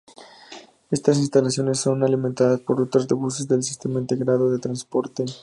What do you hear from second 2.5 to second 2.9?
por